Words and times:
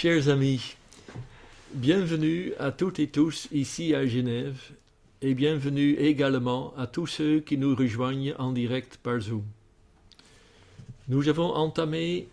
Chers 0.00 0.28
amis, 0.28 0.76
bienvenue 1.74 2.52
à 2.60 2.70
toutes 2.70 3.00
et 3.00 3.08
tous 3.08 3.48
ici 3.50 3.96
à 3.96 4.06
Genève 4.06 4.70
et 5.22 5.34
bienvenue 5.34 5.94
également 5.94 6.72
à 6.76 6.86
tous 6.86 7.08
ceux 7.08 7.40
qui 7.40 7.58
nous 7.58 7.74
rejoignent 7.74 8.32
en 8.38 8.52
direct 8.52 8.98
par 9.02 9.18
Zoom. 9.18 9.42
Nous 11.08 11.28
avons 11.28 11.52
entamé 11.52 12.28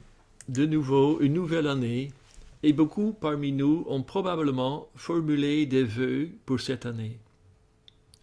de 0.47 0.67
nouveau 0.67 1.19
une 1.21 1.33
nouvelle 1.33 1.65
année 1.65 2.11
et 2.61 2.71
beaucoup 2.71 3.13
parmi 3.19 3.51
nous 3.51 3.83
ont 3.89 4.03
probablement 4.03 4.87
formulé 4.95 5.65
des 5.65 5.85
vœux 5.85 6.29
pour 6.45 6.59
cette 6.59 6.85
année. 6.85 7.17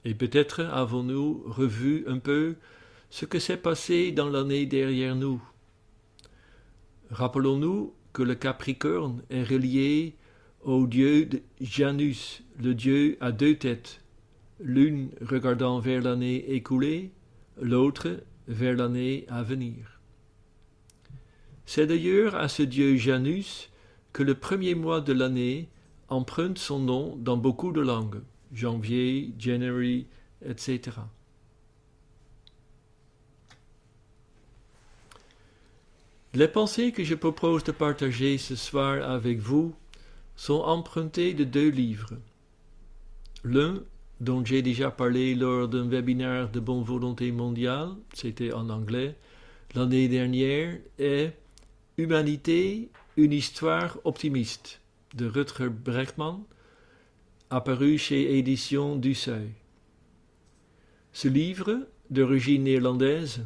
Et 0.05 0.15
peut-être 0.15 0.61
avons-nous 0.61 1.43
revu 1.47 2.05
un 2.07 2.21
peu 2.21 2.55
ce 3.11 3.25
que 3.25 3.41
s'est 3.41 3.57
passé 3.57 4.13
dans 4.13 4.29
l'année 4.29 4.67
derrière 4.67 5.17
nous. 5.17 5.43
Rappelons-nous 7.11 7.93
que 8.13 8.23
le 8.23 8.35
Capricorne 8.35 9.23
est 9.31 9.43
relié 9.43 10.17
au 10.63 10.87
dieu 10.87 11.29
Janus, 11.61 12.43
le 12.63 12.75
dieu 12.75 13.17
à 13.21 13.32
deux 13.32 13.57
têtes, 13.57 14.00
l'une 14.61 15.11
regardant 15.21 15.81
vers 15.81 16.03
l'année 16.03 16.53
écoulée, 16.55 17.13
l'autre 17.61 18.21
vers 18.49 18.77
l'année 18.77 19.25
à 19.29 19.43
venir. 19.43 20.00
C'est 21.67 21.86
d'ailleurs 21.86 22.35
à 22.35 22.49
ce 22.49 22.63
dieu 22.63 22.96
Janus 22.96 23.71
que 24.13 24.22
le 24.22 24.35
premier 24.35 24.75
mois 24.75 25.00
de 25.00 25.13
l'année 25.13 25.69
emprunte 26.08 26.58
son 26.58 26.79
nom 26.79 27.17
dans 27.17 27.36
beaucoup 27.36 27.72
de 27.72 27.81
langues, 27.81 28.21
janvier, 28.53 29.33
January, 29.39 30.07
etc. 30.44 30.99
Les 36.34 36.48
pensées 36.48 36.92
que 36.92 37.05
je 37.05 37.14
propose 37.14 37.62
de 37.62 37.72
partager 37.72 38.39
ce 38.39 38.56
soir 38.56 39.06
avec 39.06 39.39
vous 39.39 39.75
sont 40.34 40.62
empruntées 40.62 41.34
de 41.34 41.45
deux 41.45 41.69
livres. 41.69 42.14
L'un, 43.44 43.83
dont 44.19 44.42
j'ai 44.42 44.62
déjà 44.62 44.91
parlé 44.91 45.34
lors 45.34 45.69
d'un 45.69 45.86
webinaire 45.86 46.50
de 46.50 46.58
bonne 46.58 46.84
volonté 46.84 47.33
mondiale, 47.33 47.91
c'était 48.14 48.55
en 48.55 48.70
anglais, 48.70 49.14
l'année 49.75 50.08
dernière, 50.08 50.78
est 50.98 51.36
Humanité, 51.98 52.88
une 53.19 53.34
histoire 53.34 53.98
optimiste 54.05 54.80
de 55.14 55.27
Rutger 55.27 55.69
Bregman, 55.69 56.44
apparu 57.50 57.98
chez 57.98 58.38
Éditions 58.38 58.97
du 58.97 59.14
Seuil. 59.14 59.50
Ce 61.12 61.28
livre, 61.28 61.86
d'origine 62.08 62.64
néerlandaise, 62.64 63.44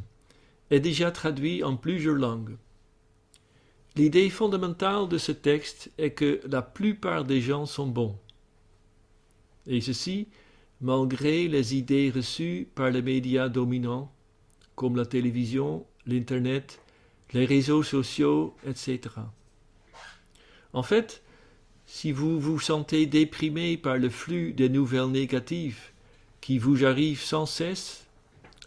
est 0.70 0.78
déjà 0.78 1.10
traduit 1.10 1.64
en 1.64 1.76
plusieurs 1.76 2.14
langues. 2.14 2.56
L'idée 3.96 4.28
fondamentale 4.28 5.08
de 5.08 5.16
ce 5.16 5.32
texte 5.32 5.90
est 5.96 6.10
que 6.10 6.42
la 6.50 6.60
plupart 6.60 7.24
des 7.24 7.40
gens 7.40 7.64
sont 7.64 7.86
bons. 7.86 8.18
Et 9.66 9.80
ceci, 9.80 10.28
malgré 10.82 11.48
les 11.48 11.74
idées 11.74 12.12
reçues 12.14 12.68
par 12.74 12.90
les 12.90 13.00
médias 13.00 13.48
dominants, 13.48 14.12
comme 14.74 14.96
la 14.96 15.06
télévision, 15.06 15.86
l'Internet, 16.06 16.82
les 17.32 17.46
réseaux 17.46 17.82
sociaux, 17.82 18.54
etc. 18.66 19.00
En 20.74 20.82
fait, 20.82 21.22
si 21.86 22.12
vous 22.12 22.38
vous 22.38 22.60
sentez 22.60 23.06
déprimé 23.06 23.78
par 23.78 23.96
le 23.96 24.10
flux 24.10 24.52
des 24.52 24.68
nouvelles 24.68 25.10
négatives 25.10 25.80
qui 26.42 26.58
vous 26.58 26.84
arrivent 26.84 27.22
sans 27.22 27.46
cesse, 27.46 28.06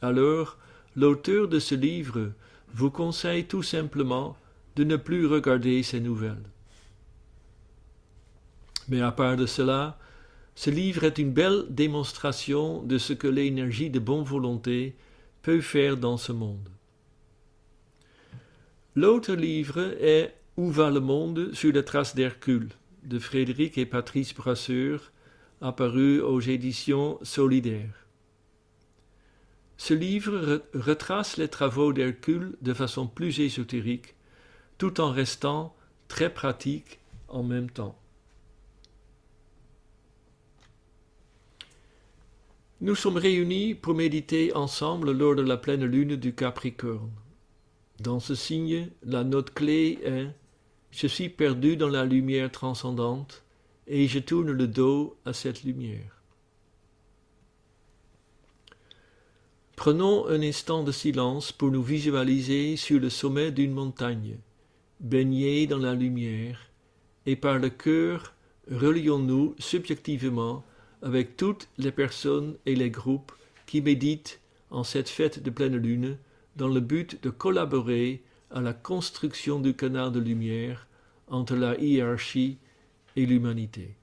alors 0.02 0.58
l'auteur 0.96 1.48
de 1.48 1.60
ce 1.60 1.76
livre 1.76 2.32
vous 2.74 2.90
conseille 2.90 3.46
tout 3.46 3.64
simplement 3.64 4.36
de 4.80 4.86
ne 4.86 4.96
plus 4.96 5.26
regarder 5.26 5.84
ces 5.84 6.00
nouvelles. 6.00 6.50
Mais 8.88 9.02
à 9.02 9.12
part 9.12 9.36
de 9.36 9.46
cela, 9.46 10.00
ce 10.56 10.70
livre 10.70 11.04
est 11.04 11.18
une 11.18 11.34
belle 11.34 11.66
démonstration 11.70 12.82
de 12.84 12.98
ce 12.98 13.12
que 13.12 13.28
l'énergie 13.28 13.90
de 13.90 14.00
bonne 14.00 14.24
volonté 14.24 14.96
peut 15.42 15.60
faire 15.60 15.98
dans 15.98 16.16
ce 16.16 16.32
monde. 16.32 16.70
L'autre 18.96 19.34
livre 19.34 19.82
est 20.00 20.34
Où 20.56 20.72
va 20.72 20.90
le 20.90 21.02
monde 21.02 21.54
sur 21.54 21.74
les 21.74 21.84
traces 21.84 22.16
d'Hercule 22.16 22.70
de 23.04 23.20
Frédéric 23.20 23.78
et 23.78 23.86
Patrice 23.86 24.34
Brasseur, 24.34 25.12
apparu 25.60 26.22
aux 26.22 26.40
éditions 26.40 27.20
Solidaires. 27.22 28.08
Ce 29.76 29.94
livre 29.94 30.64
retrace 30.74 31.36
les 31.36 31.50
travaux 31.50 31.92
d'Hercule 31.92 32.56
de 32.62 32.74
façon 32.74 33.08
plus 33.08 33.42
ésotérique 33.42 34.16
tout 34.80 35.02
en 35.02 35.12
restant 35.12 35.76
très 36.08 36.34
pratique 36.34 37.00
en 37.28 37.44
même 37.44 37.70
temps. 37.70 38.00
Nous 42.82 42.96
sommes 42.96 43.18
réunis 43.18 43.76
pour 43.76 43.94
méditer 43.94 44.56
ensemble 44.56 45.12
lors 45.12 45.36
de 45.36 45.42
la 45.42 45.58
pleine 45.58 45.84
lune 45.84 46.16
du 46.16 46.34
Capricorne. 46.34 47.12
Dans 48.00 48.22
ce 48.22 48.36
signe, 48.36 48.90
la 49.04 49.26
note 49.26 49.54
clé 49.54 50.00
est 50.06 50.28
Je 50.92 51.08
suis 51.08 51.28
perdu 51.28 51.76
dans 51.76 51.90
la 51.90 52.06
lumière 52.06 52.50
transcendante 52.50 53.44
et 53.86 54.08
je 54.08 54.20
tourne 54.20 54.52
le 54.52 54.68
dos 54.68 55.18
à 55.26 55.34
cette 55.34 55.66
lumière. 55.66 56.24
Prenons 59.76 60.26
un 60.28 60.42
instant 60.42 60.84
de 60.84 60.94
silence 60.94 61.52
pour 61.52 61.70
nous 61.70 61.84
visualiser 61.84 62.78
sur 62.78 63.02
le 63.02 63.10
sommet 63.10 63.52
d'une 63.52 63.74
montagne 63.74 64.38
baignés 65.00 65.68
dans 65.68 65.78
la 65.78 65.96
lumière, 65.96 66.70
et 67.26 67.36
par 67.36 67.60
le 67.60 67.70
cœur 67.70 68.34
relions-nous 68.70 69.56
subjectivement 69.58 70.64
avec 71.02 71.38
toutes 71.38 71.68
les 71.78 71.92
personnes 71.92 72.58
et 72.66 72.76
les 72.76 72.90
groupes 72.90 73.32
qui 73.66 73.82
méditent 73.82 74.40
en 74.70 74.84
cette 74.84 75.10
fête 75.10 75.42
de 75.42 75.50
pleine 75.50 75.78
lune 75.78 76.18
dans 76.56 76.68
le 76.68 76.80
but 76.80 77.22
de 77.24 77.30
collaborer 77.30 78.22
à 78.52 78.62
la 78.62 78.74
construction 78.74 79.60
du 79.60 79.74
canal 79.74 80.12
de 80.12 80.20
lumière 80.20 80.88
entre 81.28 81.56
la 81.56 81.80
hiérarchie 81.80 82.58
et 83.16 83.26
l'humanité. 83.26 83.99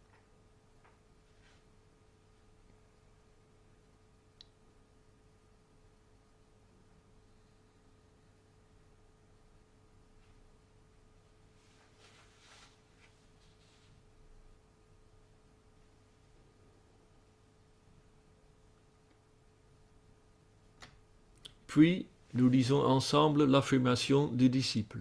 Puis 21.76 22.06
nous 22.32 22.48
lisons 22.48 22.82
ensemble 22.82 23.44
l'affirmation 23.44 24.28
du 24.28 24.48
disciple. 24.48 25.00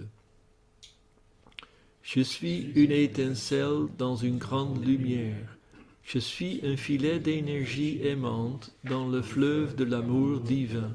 Je 2.03 2.19
suis 2.19 2.73
une 2.75 2.91
étincelle 2.91 3.87
dans 3.97 4.17
une 4.17 4.37
grande 4.37 4.85
lumière. 4.85 5.55
Je 6.03 6.19
suis 6.19 6.59
un 6.65 6.75
filet 6.75 7.21
d'énergie 7.21 8.01
aimante 8.05 8.75
dans 8.83 9.07
le 9.07 9.21
fleuve 9.21 9.77
de 9.77 9.85
l'amour 9.85 10.41
divin. 10.41 10.91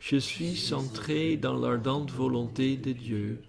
Je 0.00 0.16
suis 0.16 0.56
centré 0.56 1.36
dans 1.36 1.58
l'ardente 1.58 2.10
volonté 2.10 2.78
de 2.78 2.92
Dieu, 2.92 3.42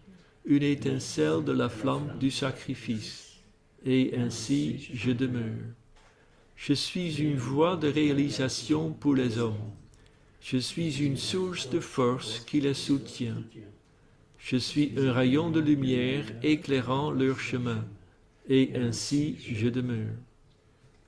une 0.44 0.64
étincelle 0.64 1.46
de 1.46 1.54
la 1.54 1.70
flamme 1.70 2.18
du 2.20 2.30
sacrifice, 2.30 3.38
et 3.86 4.18
ainsi 4.18 4.90
je 4.94 5.12
demeure. 5.12 5.64
Je 6.58 6.74
suis 6.74 7.22
une 7.22 7.38
voie 7.38 7.78
de 7.78 7.88
réalisation 7.88 8.92
pour 8.92 9.16
les 9.16 9.38
hommes 9.38 9.72
je 10.50 10.58
suis 10.58 11.04
une 11.04 11.18
source 11.18 11.70
de 11.70 11.82
force 11.82 12.40
qui 12.40 12.62
les 12.62 12.74
soutient. 12.74 13.44
Je 14.40 14.56
suis 14.56 14.94
un 14.98 15.12
rayon 15.12 15.50
de 15.50 15.60
lumière 15.60 16.24
éclairant 16.42 17.12
leur 17.12 17.38
chemin, 17.38 17.84
et 18.48 18.72
ainsi 18.76 19.36
je 19.42 19.68
demeure. 19.68 20.16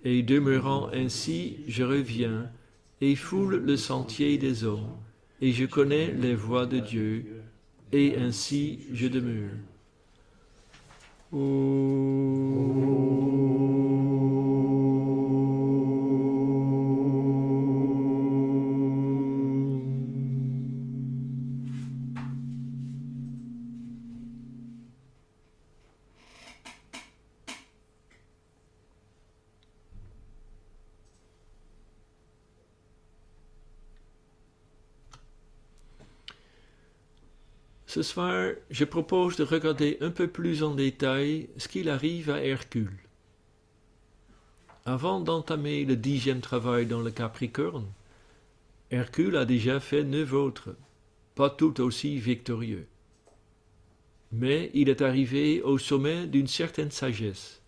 Et 0.03 0.23
demeurant 0.23 0.89
ainsi, 0.93 1.59
je 1.69 1.83
reviens 1.83 2.51
et 2.99 3.15
foule 3.15 3.63
le 3.65 3.77
sentier 3.77 4.37
des 4.37 4.65
hommes, 4.65 4.97
et 5.39 5.53
je 5.53 5.63
connais 5.63 6.11
les 6.11 6.35
voies 6.35 6.65
de 6.65 6.79
Dieu, 6.79 7.41
et 7.93 8.17
ainsi 8.17 8.79
je 8.91 9.07
demeure. 9.07 9.55
Ce 37.89 38.03
soir, 38.03 38.51
je 38.69 38.85
propose 38.85 39.35
de 39.37 39.43
regarder 39.43 39.97
un 40.01 40.11
peu 40.11 40.27
plus 40.27 40.61
en 40.61 40.75
détail 40.75 41.49
ce 41.57 41.67
qu'il 41.67 41.89
arrive 41.89 42.29
à 42.29 42.39
Hercule. 42.39 42.99
Avant 44.85 45.19
d'entamer 45.19 45.85
le 45.85 45.95
dixième 45.95 46.39
travail 46.39 46.85
dans 46.85 47.01
le 47.01 47.09
Capricorne, 47.09 47.87
Hercule 48.91 49.35
a 49.35 49.45
déjà 49.45 49.79
fait 49.79 50.03
neuf 50.03 50.33
autres, 50.33 50.75
pas 51.33 51.49
tout 51.49 51.81
aussi 51.81 52.19
victorieux. 52.19 52.85
Mais 54.31 54.69
il 54.75 54.87
est 54.87 55.01
arrivé 55.01 55.63
au 55.63 55.79
sommet 55.79 56.27
d'une 56.27 56.45
certaine 56.45 56.91
sagesse, 56.91 57.59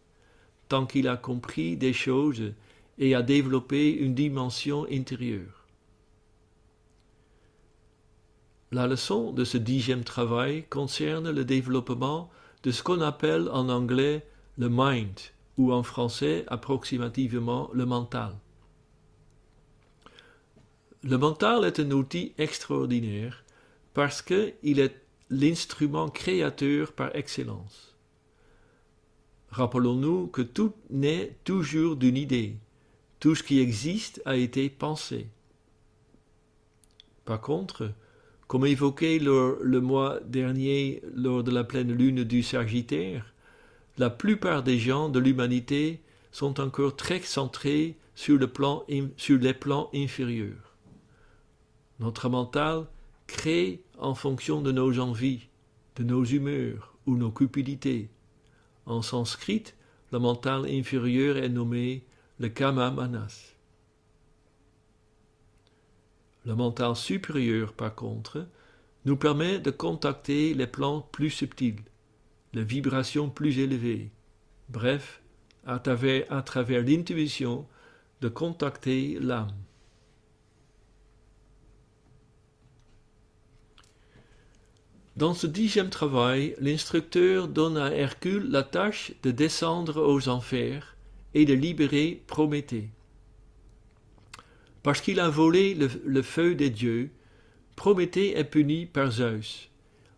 tant 0.68 0.86
qu'il 0.86 1.08
a 1.08 1.18
compris 1.18 1.78
des 1.78 1.94
choses 1.94 2.54
et 3.00 3.16
a 3.16 3.24
développé 3.24 3.92
une 3.92 4.14
dimension 4.14 4.86
intérieure. 4.92 5.61
La 8.74 8.88
leçon 8.88 9.34
de 9.34 9.44
ce 9.44 9.58
dixième 9.58 10.06
travail 10.06 10.64
concerne 10.70 11.30
le 11.30 11.44
développement 11.44 12.32
de 12.64 12.72
ce 12.72 12.84
qu'on 12.84 13.02
appelle 13.02 13.50
en 13.50 13.68
anglais 13.68 14.26
le 14.58 14.70
mind, 14.70 15.20
ou 15.58 15.74
en 15.74 15.84
français 15.84 16.46
approximativement 16.48 17.70
le 17.74 17.86
mental. 17.86 18.34
Le 21.04 21.18
mental 21.18 21.66
est 21.66 21.80
un 21.82 21.92
outil 21.92 22.34
extraordinaire 22.38 23.44
parce 23.94 24.22
qu'il 24.22 24.80
est 24.80 24.96
l'instrument 25.30 26.10
créateur 26.10 26.94
par 26.94 27.14
excellence. 27.16 27.96
Rappelons-nous 29.50 30.28
que 30.28 30.42
tout 30.42 30.74
naît 30.90 31.36
toujours 31.44 31.98
d'une 31.98 32.16
idée. 32.16 32.56
Tout 33.20 33.36
ce 33.36 33.44
qui 33.44 33.60
existe 33.60 34.22
a 34.24 34.38
été 34.38 34.70
pensé. 34.70 35.28
Par 37.26 37.42
contre, 37.42 37.92
comme 38.52 38.66
évoqué 38.66 39.18
le 39.18 39.80
mois 39.80 40.20
dernier 40.26 41.02
lors 41.16 41.42
de 41.42 41.52
la 41.52 41.64
pleine 41.64 41.94
lune 41.94 42.26
du 42.26 42.44
Sagittaire, 42.44 43.34
la 43.98 44.10
plupart 44.10 44.62
des 44.62 44.78
gens 44.78 45.08
de 45.08 45.20
l'humanité 45.20 46.02
sont 46.34 46.60
encore 46.60 46.98
très 46.98 47.22
centrés 47.22 47.96
sur, 48.14 48.38
sur 49.16 49.40
les 49.40 49.54
plans 49.54 49.90
inférieurs. 49.96 50.76
Notre 52.02 52.28
mental 52.28 52.88
crée 53.26 53.84
en 53.98 54.16
fonction 54.16 54.62
de 54.62 54.74
nos 54.74 55.00
envies, 55.00 55.48
de 55.96 56.04
nos 56.04 56.26
humeurs 56.26 56.94
ou 57.08 57.16
nos 57.16 57.32
cupidités. 57.32 58.10
En 58.86 59.02
sanskrit, 59.02 59.64
le 60.12 60.20
mental 60.20 60.66
inférieur 60.66 61.38
est 61.38 61.48
nommé 61.48 62.04
le 62.38 62.50
kama 62.50 62.92
manas. 62.92 63.56
Le 66.46 66.56
mental 66.56 66.96
supérieur, 66.96 67.74
par 67.74 67.94
contre, 67.94 68.48
nous 69.06 69.16
permet 69.16 69.60
de 69.60 69.72
contacter 69.72 70.54
les 70.54 70.68
plans 70.68 71.02
plus 71.02 71.30
subtils, 71.30 71.84
les 72.54 72.64
vibrations 72.64 73.30
plus 73.30 73.60
élevées, 73.60 74.12
bref, 74.70 75.22
à 75.66 75.80
travers, 75.80 76.26
à 76.32 76.42
travers 76.42 76.84
l'intuition, 76.84 77.68
de 78.22 78.30
contacter 78.30 79.18
l'âme. 79.20 79.54
Dans 85.16 85.34
ce 85.34 85.46
dixième 85.46 85.90
travail, 85.90 86.56
l'instructeur 86.60 87.48
donne 87.48 87.78
à 87.78 87.92
Hercule 87.92 88.50
la 88.50 88.64
tâche 88.64 89.12
de 89.24 89.32
descendre 89.32 90.02
aux 90.02 90.30
enfers 90.30 90.96
et 91.34 91.46
de 91.46 91.54
libérer 91.54 92.24
Prométhée. 92.28 92.90
Parce 94.84 95.02
qu'il 95.02 95.20
a 95.20 95.30
volé 95.30 95.76
le, 95.76 96.22
feu 96.22 96.56
des 96.56 96.70
dieux, 96.70 97.12
Prométhée 97.76 98.38
est 98.38 98.44
puni 98.44 98.86
par 98.86 99.12
Zeus 99.12 99.70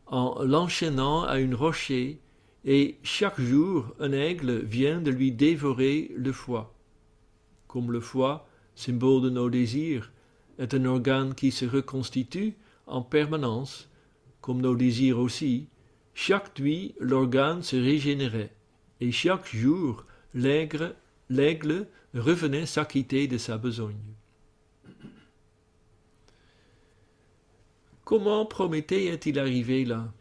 en 0.08 0.44
l'enchaînant 0.44 1.24
à 1.24 1.40
une 1.40 1.56
rocher, 1.56 2.20
et 2.66 2.98
chaque 3.04 3.42
jour 3.42 3.94
un 4.00 4.12
aigle 4.12 4.60
vient 4.60 5.02
de 5.02 5.12
lui 5.12 5.32
dévorer 5.32 6.12
le 6.16 6.32
foie. 6.32 6.74
Comme 7.68 7.92
le 7.92 8.00
foie, 8.00 8.48
symbole 8.76 9.24
de 9.24 9.30
nos 9.30 9.50
désirs, 9.50 10.12
est 10.60 10.74
un 10.74 10.86
organe 10.86 11.34
qui 11.34 11.52
se 11.52 11.66
reconstitue 11.66 12.54
en 12.86 13.02
permanence, 13.02 13.90
comme 14.40 14.62
nos 14.62 14.76
désirs 14.76 15.20
aussi, 15.20 15.68
chaque 16.14 16.60
nuit 16.60 16.94
l'organe 17.00 17.64
se 17.64 17.76
régénérait, 17.76 18.54
et 19.02 19.12
chaque 19.12 19.54
jour 19.54 20.06
l'aigle 20.34 21.88
revenait 22.14 22.66
s'acquitter 22.66 23.28
de 23.28 23.38
sa 23.38 23.58
besogne. 23.58 24.13
Comment 28.14 28.46
Prométhée 28.46 29.08
est-il 29.08 29.40
arrivé 29.40 29.86
là? 29.86 30.14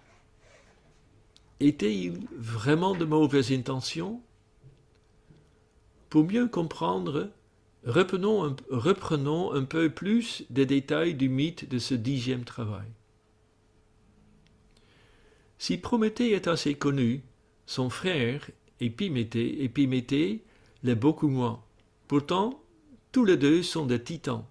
Était-il 1.60 2.26
vraiment 2.34 2.94
de 2.94 3.04
mauvaises 3.04 3.52
intentions? 3.52 4.22
Pour 6.08 6.24
mieux 6.24 6.48
comprendre, 6.48 7.28
reprenons 7.84 9.52
un, 9.52 9.64
peu 9.64 9.90
plus 9.90 10.46
des 10.48 10.64
détails 10.64 11.14
du 11.14 11.28
mythe 11.28 11.68
de 11.68 11.78
ce 11.78 11.92
dixième 11.92 12.44
travail. 12.44 12.88
Si 15.58 15.76
Prométhée 15.76 16.32
est 16.32 16.48
assez 16.48 16.74
connu, 16.74 17.22
son 17.66 17.90
frère, 17.90 18.50
Épiméthée, 18.80 19.64
Épiméthée 19.64 20.44
l'est 20.82 20.94
beaucoup 20.94 21.28
moins. 21.28 21.62
Pourtant, 22.08 22.62
tous 23.12 23.26
les 23.26 23.36
deux 23.36 23.62
sont 23.62 23.84
des 23.84 24.02
titans, 24.02 24.46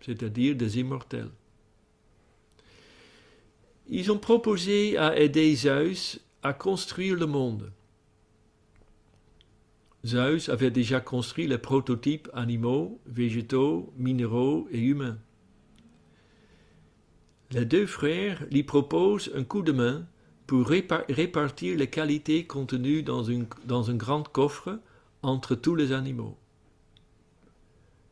c'est-à-dire 0.00 0.56
des 0.56 0.78
immortels. 0.78 1.28
Ils 3.88 4.12
ont 4.12 4.18
proposé 4.18 4.98
à 4.98 5.18
aider 5.18 5.54
Zeus 5.54 6.20
à 6.42 6.52
construire 6.52 7.16
le 7.16 7.26
monde. 7.26 7.72
Zeus 10.04 10.48
avait 10.48 10.70
déjà 10.70 11.00
construit 11.00 11.46
les 11.46 11.58
prototypes 11.58 12.28
animaux, 12.34 13.00
végétaux, 13.06 13.92
minéraux 13.96 14.68
et 14.70 14.78
humains. 14.78 15.18
Les 17.50 17.64
deux 17.64 17.86
frères 17.86 18.46
lui 18.50 18.62
proposent 18.62 19.30
un 19.34 19.42
coup 19.42 19.62
de 19.62 19.72
main 19.72 20.06
pour 20.46 20.68
répartir 20.68 21.76
les 21.76 21.88
qualités 21.88 22.46
contenues 22.46 23.02
dans, 23.02 23.30
un 23.30 23.94
grand 23.94 24.22
coffre 24.22 24.80
entre 25.22 25.54
tous 25.54 25.74
les 25.74 25.92
animaux. 25.92 26.36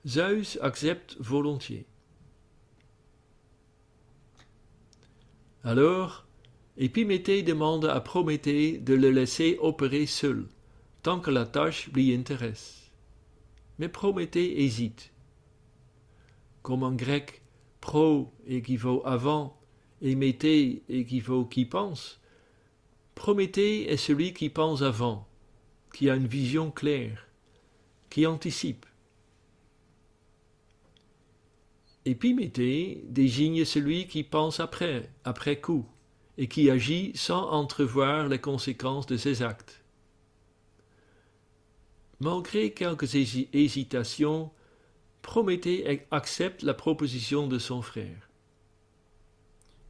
Zeus 0.07 0.59
accepte 0.63 1.17
volontiers. 1.19 1.87
Alors, 5.67 6.25
Épiméthée 6.77 7.43
demande 7.43 7.87
à 7.87 8.01
Prométhée 8.01 8.79
de 8.79 8.95
le 8.95 9.11
laisser 9.11 9.59
opérer 9.61 10.07
seul, 10.07 10.47
tant 11.03 11.19
que 11.19 11.33
la 11.33 11.45
tâche 11.45 11.91
lui 11.93 12.15
intéresse. 12.15 12.93
Mais 13.81 13.89
Prométhée 13.89 14.63
hésite. 14.63 15.13
Comme 16.63 16.85
en 16.85 16.93
grec, 16.93 17.43
pro 17.81 18.33
équivaut 18.47 19.03
avant 19.05 19.59
et 20.03 20.15
mété 20.15 20.85
équivaut 20.89 21.45
qui 21.45 21.65
pense, 21.65 22.21
Prométhée 23.17 23.91
est 23.91 23.97
celui 23.97 24.35
qui 24.35 24.51
pense 24.51 24.83
avant, 24.83 25.27
qui 25.93 26.09
a 26.09 26.15
une 26.15 26.29
vision 26.29 26.71
claire, 26.71 27.27
qui 28.09 28.25
anticipe. 28.25 28.87
Épiméthée 32.07 33.03
désigne 33.09 33.65
celui 33.65 34.07
qui 34.07 34.23
pense 34.23 34.61
après, 34.61 35.11
après 35.25 35.61
coup, 35.61 35.85
et 36.39 36.47
qui 36.47 36.71
agit 36.71 37.11
sans 37.17 37.51
entrevoir 37.51 38.29
les 38.29 38.39
conséquences 38.39 39.07
de 39.07 39.17
ses 39.17 39.43
actes. 39.43 39.83
Malgré 42.21 42.73
quelques 42.73 43.17
hésitations, 43.17 44.51
Prométhée 45.21 46.07
accepte 46.13 46.63
la 46.63 46.73
proposition 46.73 47.49
de 47.49 47.59
son 47.59 47.83
frère. 47.83 48.31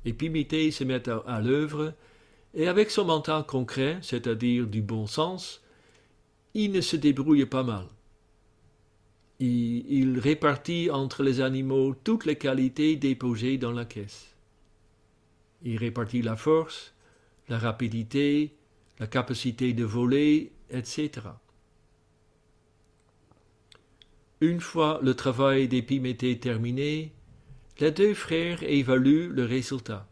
Épiméthée 0.06 0.70
se 0.70 0.84
met 0.84 1.06
à 1.10 1.42
l'œuvre, 1.42 1.92
et 2.54 2.66
avec 2.66 2.90
son 2.90 3.04
mental 3.04 3.44
concret, 3.44 3.98
c'est-à-dire 4.00 4.66
du 4.66 4.80
bon 4.80 5.06
sens, 5.06 5.62
il 6.54 6.72
ne 6.72 6.80
se 6.80 6.96
débrouille 6.96 7.44
pas 7.44 7.62
mal 7.62 7.86
il, 9.38 10.18
répartit 10.18 10.90
entre 10.90 11.22
les 11.22 11.40
animaux 11.40 11.94
toutes 12.04 12.24
les 12.24 12.36
qualités 12.36 12.96
déposées 12.96 13.58
dans 13.58 13.72
la 13.72 13.84
caisse. 13.84 14.34
Il 15.62 15.76
répartit 15.76 16.22
la 16.22 16.36
force, 16.36 16.94
la 17.48 17.58
rapidité, 17.58 18.54
la 18.98 19.06
capacité 19.06 19.72
de 19.72 19.84
voler, 19.84 20.52
etc. 20.70 21.10
Une 24.40 24.60
fois 24.60 25.00
le 25.02 25.14
travail 25.14 25.68
d'Épiméthée 25.68 26.38
terminé, 26.38 27.12
les 27.78 27.90
deux 27.90 28.14
frères 28.14 28.62
évaluent 28.62 29.28
le 29.28 29.44
résultat. 29.44 30.06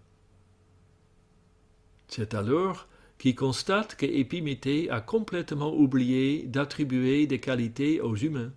C'est 2.08 2.34
alors 2.34 2.86
qu'ils 3.18 3.34
constatent 3.34 3.96
qu'Épiméthée 3.96 4.90
a 4.90 5.00
complètement 5.00 5.74
oublié 5.74 6.42
d'attribuer 6.44 7.26
des 7.26 7.40
qualités 7.40 8.00
aux 8.00 8.16
humains. 8.16 8.52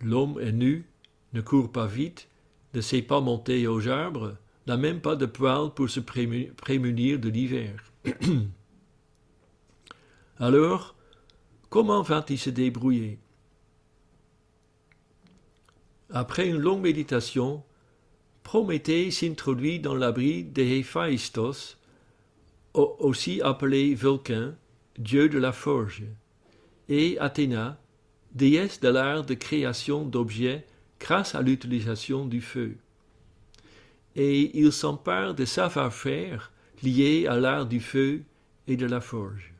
L'homme 0.00 0.38
est 0.40 0.52
nu, 0.52 0.86
ne 1.32 1.40
court 1.40 1.70
pas 1.70 1.86
vite, 1.86 2.28
ne 2.74 2.80
sait 2.80 3.02
pas 3.02 3.20
monter 3.20 3.66
aux 3.66 3.88
arbres, 3.88 4.36
n'a 4.66 4.76
même 4.76 5.00
pas 5.00 5.16
de 5.16 5.26
poêle 5.26 5.70
pour 5.74 5.88
se 5.88 6.00
prémunir 6.00 7.18
de 7.18 7.28
l'hiver. 7.28 7.82
Alors, 10.38 10.94
comment 11.70 12.02
va-t-il 12.02 12.38
se 12.38 12.50
débrouiller? 12.50 13.18
Après 16.10 16.48
une 16.48 16.58
longue 16.58 16.82
méditation, 16.82 17.64
Prométhée 18.46 19.10
s'introduit 19.10 19.80
dans 19.80 19.96
l'abri 19.96 20.44
de 20.44 20.62
Héphaïstos, 20.62 21.78
aussi 22.74 23.40
appelé 23.40 23.92
Vulcain, 23.94 24.54
dieu 24.98 25.28
de 25.28 25.38
la 25.38 25.50
forge, 25.50 26.04
et 26.88 27.18
Athéna, 27.18 27.76
déesse 28.36 28.80
de 28.80 28.88
l'art 28.88 29.24
de 29.24 29.34
création 29.34 30.04
d'objets 30.04 30.66
grâce 31.00 31.34
à 31.34 31.42
l'utilisation 31.42 32.26
du 32.26 32.40
feu. 32.40 32.76
Et 34.14 34.58
il 34.58 34.72
s'empare 34.72 35.34
de 35.34 35.44
savoir-faire 35.44 36.52
liés 36.82 37.26
à 37.26 37.36
l'art 37.36 37.66
du 37.66 37.80
feu 37.80 38.22
et 38.68 38.76
de 38.76 38.86
la 38.86 39.00
forge. 39.00 39.54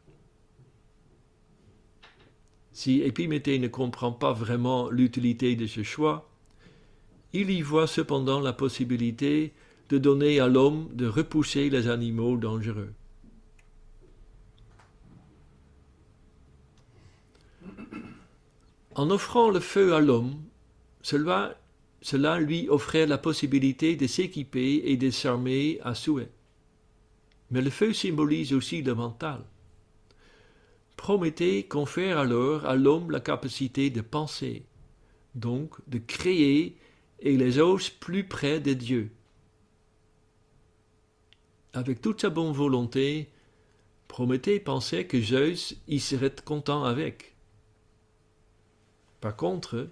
Si 2.73 3.01
Épiméthée 3.01 3.59
ne 3.59 3.69
comprend 3.69 4.13
pas 4.13 4.35
vraiment 4.35 4.91
l'utilité 4.91 5.57
de 5.57 5.67
ce 5.67 5.83
choix, 5.83 6.29
il 7.33 7.51
y 7.51 7.63
voit 7.63 7.87
cependant 7.87 8.41
la 8.41 8.53
possibilité 8.53 9.55
de 9.89 9.97
donner 9.97 10.41
à 10.41 10.49
l'homme 10.49 10.89
de 10.93 11.07
repousser 11.07 11.71
les 11.71 11.89
animaux 11.89 12.37
dangereux. 12.37 12.93
En 18.97 19.11
offrant 19.11 19.51
le 19.51 19.61
feu 19.61 19.95
à 19.95 20.01
l'homme, 20.01 20.43
cela, 21.03 21.59
lui 22.41 22.67
offrait 22.71 23.05
la 23.05 23.19
possibilité 23.19 23.95
de 23.95 24.07
s'équiper 24.07 24.85
et 24.87 24.97
de 24.97 25.11
s'armer 25.11 25.79
à 25.83 25.95
souhait. 25.95 26.31
Mais 27.51 27.61
le 27.61 27.69
feu 27.69 27.93
symbolise 27.93 28.55
aussi 28.55 28.81
le 28.81 28.95
mental. 28.95 29.45
Prométhée 30.97 31.65
confère 31.65 32.17
alors 32.17 32.65
à 32.65 32.75
l'homme 32.75 33.11
la 33.11 33.21
capacité 33.21 33.91
de 33.91 34.01
penser, 34.01 34.65
donc 35.35 35.75
de 35.89 35.99
créer 35.99 36.79
et 37.21 37.37
les 37.37 37.59
ose 37.59 37.91
plus 37.91 38.27
près 38.27 38.61
de 38.61 38.73
Dieu. 38.73 39.11
Avec 41.75 42.01
toute 42.01 42.23
sa 42.23 42.31
bonne 42.31 42.53
volonté, 42.53 43.29
Prométhée 44.09 44.59
pensait 44.59 45.07
que 45.07 45.21
Zeus 45.21 45.77
y 45.87 46.01
serait 46.01 46.35
content 46.43 46.85
avec. 46.85 47.36
Par 49.27 49.35
contre, 49.35 49.89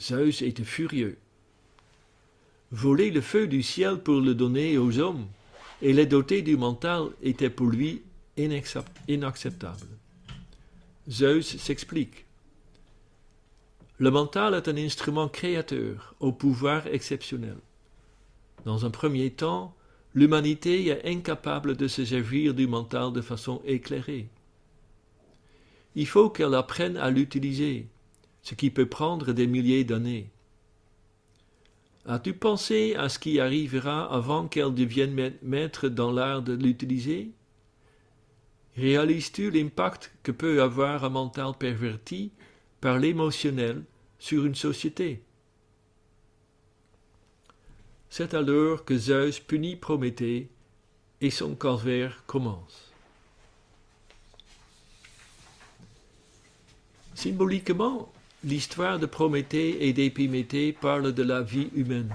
Zeus 0.00 0.40
était 0.40 0.64
furieux. 0.64 1.18
Voler 2.70 3.10
le 3.10 3.20
feu 3.20 3.46
du 3.46 3.62
ciel 3.62 3.98
pour 3.98 4.22
le 4.22 4.34
donner 4.34 4.78
aux 4.78 4.98
hommes 4.98 5.26
et 5.82 5.92
les 5.92 6.06
doter 6.06 6.40
du 6.40 6.56
mental 6.56 7.10
était 7.22 7.50
pour 7.50 7.66
lui 7.66 8.04
inacceptable. 8.38 9.86
Zeus 11.10 11.58
s'explique. 11.58 12.24
Le 13.98 14.10
mental 14.10 14.54
est 14.54 14.66
un 14.66 14.78
instrument 14.78 15.28
créateur 15.28 16.14
au 16.18 16.32
pouvoir 16.32 16.86
exceptionnel. 16.86 17.58
Dans 18.64 18.86
un 18.86 18.90
premier 18.90 19.30
temps, 19.30 19.74
l'humanité 20.14 20.86
est 20.86 21.04
incapable 21.04 21.76
de 21.76 21.86
se 21.86 22.02
servir 22.02 22.54
du 22.54 22.66
mental 22.66 23.12
de 23.12 23.20
façon 23.20 23.60
éclairée. 23.66 24.26
Il 25.94 26.06
faut 26.06 26.30
qu'elle 26.30 26.54
apprenne 26.54 26.96
à 26.96 27.10
l'utiliser, 27.10 27.88
ce 28.48 28.54
qui 28.54 28.70
peut 28.70 28.88
prendre 28.88 29.34
des 29.34 29.46
milliers 29.46 29.84
d'années. 29.84 30.30
As-tu 32.06 32.32
pensé 32.32 32.94
à 32.94 33.10
ce 33.10 33.18
qui 33.18 33.40
arrivera 33.40 34.10
avant 34.10 34.48
qu'elle 34.48 34.72
devienne 34.72 35.34
maître 35.42 35.90
dans 35.90 36.10
l'art 36.10 36.40
de 36.40 36.54
l'utiliser? 36.54 37.30
Réalises-tu 38.74 39.50
l'impact 39.50 40.14
que 40.22 40.32
peut 40.32 40.62
avoir 40.62 41.04
un 41.04 41.10
mental 41.10 41.52
perverti 41.58 42.30
par 42.80 42.98
l'émotionnel 42.98 43.84
sur 44.18 44.46
une 44.46 44.54
société? 44.54 45.22
C'est 48.08 48.32
alors 48.32 48.86
que 48.86 48.96
Zeus 48.96 49.40
punit 49.40 49.76
Prométhée 49.76 50.48
et 51.20 51.30
son 51.30 51.54
calvaire 51.54 52.24
commence. 52.26 52.94
Symboliquement, 57.14 58.10
l'histoire 58.44 58.98
de 58.98 59.06
Prométhée 59.06 59.88
et 59.88 59.92
d'Épiméthée 59.92 60.72
parle 60.72 61.12
de 61.12 61.22
la 61.22 61.42
vie 61.42 61.70
humaine. 61.74 62.14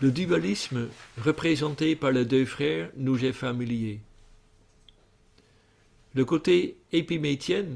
Le 0.00 0.10
dualisme 0.10 0.88
représenté 1.18 1.96
par 1.96 2.12
les 2.12 2.24
deux 2.24 2.44
frères 2.44 2.90
nous 2.96 3.24
est 3.24 3.32
familier. 3.32 4.00
Le 6.14 6.24
côté 6.24 6.76
épiméthien 6.92 7.66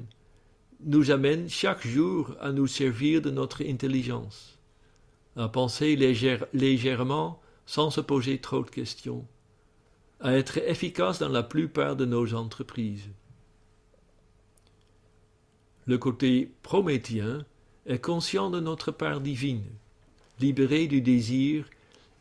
nous 0.84 1.10
amène 1.10 1.48
chaque 1.48 1.86
jour 1.86 2.34
à 2.40 2.52
nous 2.52 2.66
servir 2.66 3.20
de 3.20 3.30
notre 3.30 3.64
intelligence, 3.66 4.58
à 5.36 5.48
penser 5.48 5.96
légèrement 6.52 7.40
sans 7.66 7.90
se 7.90 8.00
poser 8.00 8.38
trop 8.38 8.62
de 8.62 8.70
questions, 8.70 9.26
à 10.20 10.34
être 10.34 10.58
efficace 10.58 11.18
dans 11.18 11.28
la 11.28 11.42
plupart 11.42 11.96
de 11.96 12.04
nos 12.04 12.34
entreprises. 12.34 13.08
Le 15.90 15.98
côté 15.98 16.48
prométhien 16.62 17.44
est 17.84 17.98
conscient 17.98 18.48
de 18.48 18.60
notre 18.60 18.92
part 18.92 19.20
divine, 19.20 19.64
libéré 20.38 20.86
du 20.86 21.00
désir 21.00 21.68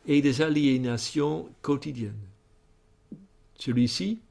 et 0.08 0.20
des 0.22 0.42
aliénations 0.42 1.48
quotidiennes. 1.62 2.26
Celui-ci 3.54 4.22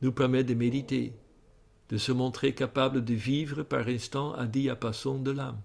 nous 0.00 0.12
permet 0.12 0.44
de 0.44 0.54
méditer, 0.54 1.12
de 1.90 1.98
se 1.98 2.10
montrer 2.10 2.54
capable 2.54 3.04
de 3.04 3.12
vivre 3.12 3.64
par 3.64 3.86
instant 3.86 4.32
à 4.32 4.46
diapason 4.46 5.18
de 5.18 5.30
l'âme. 5.30 5.60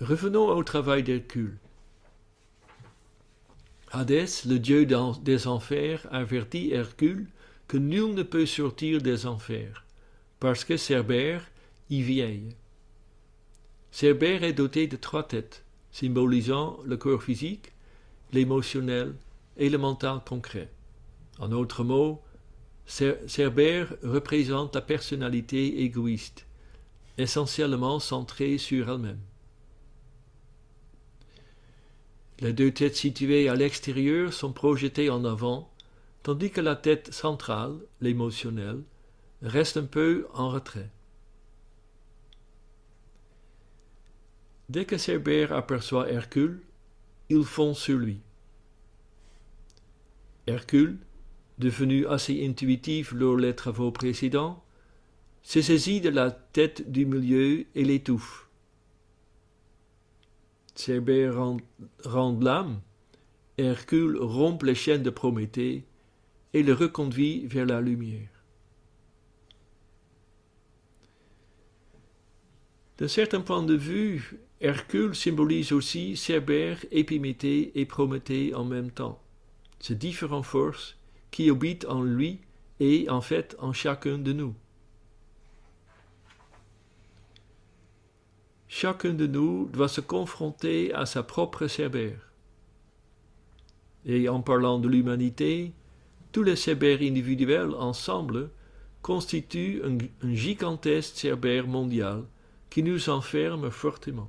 Revenons 0.00 0.46
au 0.46 0.62
travail 0.62 1.02
d'Hercule. 1.02 1.58
Hadès, 3.96 4.44
le 4.44 4.58
dieu 4.58 4.86
des 5.22 5.46
enfers, 5.46 6.08
avertit 6.10 6.72
Hercule 6.72 7.28
que 7.68 7.76
nul 7.76 8.12
ne 8.14 8.24
peut 8.24 8.44
sortir 8.44 9.00
des 9.00 9.24
enfers, 9.24 9.84
parce 10.40 10.64
que 10.64 10.76
Cerbère 10.76 11.48
y 11.90 12.02
vieille. 12.02 12.56
Cerbère 13.92 14.42
est 14.42 14.52
doté 14.52 14.88
de 14.88 14.96
trois 14.96 15.22
têtes, 15.22 15.64
symbolisant 15.92 16.80
le 16.84 16.96
corps 16.96 17.22
physique, 17.22 17.70
l'émotionnel 18.32 19.14
et 19.56 19.70
le 19.70 19.78
mental 19.78 20.18
concret. 20.26 20.68
En 21.38 21.52
autres 21.52 21.84
mots, 21.84 22.20
Cerbère 22.86 23.94
représente 24.02 24.74
la 24.74 24.82
personnalité 24.82 25.82
égoïste, 25.82 26.46
essentiellement 27.16 28.00
centrée 28.00 28.58
sur 28.58 28.90
elle-même. 28.90 29.20
Les 32.40 32.52
deux 32.52 32.72
têtes 32.72 32.96
situées 32.96 33.48
à 33.48 33.54
l'extérieur 33.54 34.32
sont 34.32 34.52
projetées 34.52 35.10
en 35.10 35.24
avant, 35.24 35.70
tandis 36.22 36.50
que 36.50 36.60
la 36.60 36.74
tête 36.74 37.12
centrale, 37.12 37.76
l'émotionnel, 38.00 38.82
reste 39.42 39.76
un 39.76 39.84
peu 39.84 40.26
en 40.34 40.48
retrait. 40.48 40.90
Dès 44.68 44.84
que 44.84 44.96
Cerbère 44.96 45.52
aperçoit 45.52 46.10
Hercule, 46.10 46.62
il 47.28 47.44
fond 47.44 47.74
sur 47.74 47.98
lui. 47.98 48.20
Hercule, 50.46 50.98
devenu 51.58 52.06
assez 52.06 52.46
intuitif 52.46 53.12
lors 53.12 53.36
des 53.36 53.54
travaux 53.54 53.92
précédents, 53.92 54.62
se 55.42 55.60
saisit 55.60 56.00
de 56.00 56.08
la 56.08 56.30
tête 56.30 56.90
du 56.90 57.06
milieu 57.06 57.66
et 57.74 57.84
l'étouffe. 57.84 58.43
Cerbère 60.74 61.36
rend, 62.04 62.38
l'âme, 62.40 62.80
Hercule 63.58 64.16
rompt 64.18 64.62
les 64.64 64.74
chaînes 64.74 65.02
de 65.02 65.10
Prométhée 65.10 65.84
et 66.52 66.62
le 66.62 66.72
reconduit 66.72 67.46
vers 67.46 67.66
la 67.66 67.80
lumière. 67.80 68.28
D'un 72.98 73.08
certain 73.08 73.40
point 73.40 73.62
de 73.62 73.74
vue, 73.74 74.38
Hercule 74.60 75.14
symbolise 75.14 75.72
aussi 75.72 76.16
Cerbère, 76.16 76.78
Épiméthée 76.90 77.72
et 77.78 77.86
Prométhée 77.86 78.54
en 78.54 78.64
même 78.64 78.90
temps, 78.90 79.22
ces 79.80 79.94
différentes 79.94 80.46
forces 80.46 80.96
qui 81.30 81.50
habitent 81.50 81.86
en 81.86 82.02
lui 82.02 82.40
et 82.80 83.08
en 83.10 83.20
fait 83.20 83.56
en 83.58 83.72
chacun 83.72 84.18
de 84.18 84.32
nous. 84.32 84.54
Chacun 88.76 89.14
de 89.14 89.28
nous 89.28 89.68
doit 89.68 89.86
se 89.86 90.00
confronter 90.00 90.92
à 90.94 91.06
sa 91.06 91.22
propre 91.22 91.68
Cerbère. 91.68 92.32
Et 94.04 94.28
en 94.28 94.40
parlant 94.40 94.80
de 94.80 94.88
l'humanité, 94.88 95.72
tous 96.32 96.42
les 96.42 96.56
Cerbères 96.56 97.00
individuels 97.00 97.72
ensemble 97.78 98.50
constituent 99.00 99.80
un, 99.84 99.96
gigantesque 100.34 101.14
Cerbère 101.14 101.68
mondial 101.68 102.24
qui 102.68 102.82
nous 102.82 103.10
enferme 103.10 103.70
fortement. 103.70 104.28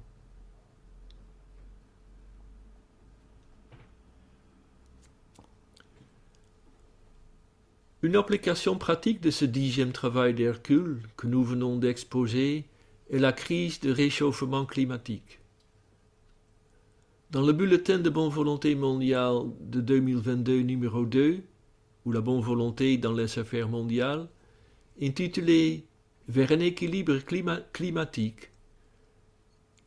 Une 8.03 8.15
application 8.15 8.77
pratique 8.77 9.21
de 9.21 9.31
ce 9.31 9.45
dixième 9.45 9.91
travail 9.91 10.35
d'Hercule 10.35 11.01
que 11.17 11.25
nous 11.25 11.43
venons 11.43 11.77
d'exposer 11.77 12.65
est 13.09 13.19
la 13.19 13.33
crise 13.33 13.79
de 13.79 13.91
réchauffement 13.91 14.65
climatique. 14.65 15.39
Dans 17.31 17.41
le 17.41 17.53
bulletin 17.53 17.99
de 17.99 18.09
bonne 18.09 18.29
volonté 18.29 18.75
mondiale 18.75 19.43
de 19.59 19.81
2022 19.81 20.61
numéro 20.61 21.05
2, 21.05 21.41
ou 22.05 22.11
la 22.11 22.21
bonne 22.21 22.41
volonté 22.41 22.97
dans 22.97 23.13
les 23.13 23.39
affaires 23.39 23.69
mondiales, 23.69 24.27
intitulé 25.01 25.85
Vers 26.27 26.51
un 26.51 26.59
équilibre 26.59 27.19
climatique, 27.71 28.49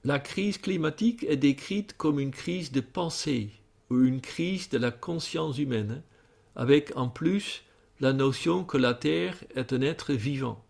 la 0.04 0.20
crise 0.20 0.58
climatique 0.58 1.24
est 1.24 1.36
décrite 1.36 1.96
comme 1.96 2.20
une 2.20 2.30
crise 2.30 2.70
de 2.70 2.80
pensée 2.80 3.50
ou 3.90 4.04
une 4.04 4.20
crise 4.20 4.68
de 4.68 4.78
la 4.78 4.92
conscience 4.92 5.58
humaine, 5.58 6.02
avec 6.54 6.96
en 6.96 7.08
plus 7.08 7.64
la 7.98 8.12
notion 8.12 8.62
que 8.62 8.78
la 8.78 8.94
Terre 8.94 9.42
est 9.56 9.72
un 9.72 9.80
être 9.80 10.12
vivant. 10.12 10.64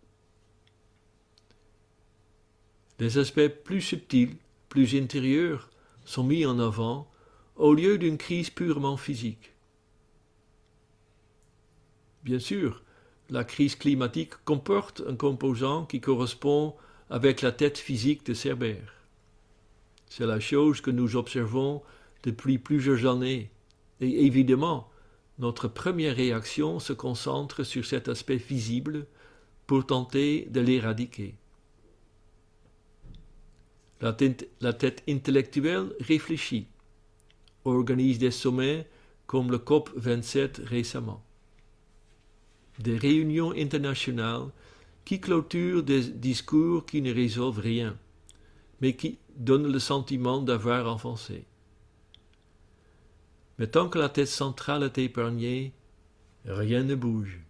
Des 2.98 3.18
aspects 3.18 3.48
plus 3.48 3.80
subtils, 3.80 4.36
plus 4.68 4.94
intérieurs, 4.96 5.70
sont 6.04 6.24
mis 6.24 6.44
en 6.46 6.58
avant 6.58 7.08
au 7.56 7.74
lieu 7.74 7.98
d'une 7.98 8.18
crise 8.18 8.50
purement 8.50 8.96
physique. 8.96 9.52
Bien 12.24 12.38
sûr, 12.38 12.82
la 13.30 13.44
crise 13.44 13.76
climatique 13.76 14.34
comporte 14.44 15.02
un 15.06 15.14
composant 15.14 15.84
qui 15.84 16.00
correspond 16.00 16.74
avec 17.10 17.42
la 17.42 17.52
tête 17.52 17.78
physique 17.78 18.26
de 18.26 18.34
Cerbère. 18.34 18.94
C'est 20.08 20.26
la 20.26 20.40
chose 20.40 20.80
que 20.80 20.90
nous 20.90 21.16
observons 21.16 21.82
depuis 22.22 22.58
plusieurs 22.58 23.06
années, 23.06 23.50
et 24.00 24.26
évidemment, 24.26 24.90
notre 25.38 25.68
première 25.68 26.16
réaction 26.16 26.80
se 26.80 26.92
concentre 26.92 27.62
sur 27.62 27.84
cet 27.84 28.08
aspect 28.08 28.36
visible 28.36 29.06
pour 29.66 29.86
tenter 29.86 30.46
de 30.50 30.60
l'éradiquer. 30.60 31.36
La 34.00 34.12
tête, 34.12 35.02
intellectuelle 35.08 35.92
réfléchit, 36.00 36.68
organise 37.64 38.18
des 38.18 38.30
sommets 38.30 38.88
comme 39.26 39.50
le 39.50 39.58
COP 39.58 39.90
27 39.96 40.62
récemment, 40.64 41.22
des 42.78 42.96
réunions 42.96 43.52
internationales 43.52 44.48
qui 45.04 45.20
clôturent 45.20 45.82
des 45.82 46.02
discours 46.02 46.86
qui 46.86 47.02
ne 47.02 47.12
résolvent 47.12 47.60
rien, 47.60 47.98
mais 48.80 48.94
qui 48.94 49.18
donnent 49.36 49.72
le 49.72 49.78
sentiment 49.78 50.40
d'avoir 50.42 50.86
avancé. 50.86 51.44
Mais 53.58 53.66
tant 53.66 53.88
que 53.88 53.98
la 53.98 54.08
tête 54.08 54.28
centrale 54.28 54.84
est 54.84 54.98
épargnée, 54.98 55.72
rien 56.44 56.84
ne 56.84 56.94
bouge. 56.94 57.40